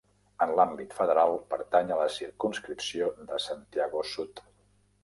[0.45, 4.49] En l'àmbit federal, pertany a la circumscripció de Santiago Sud.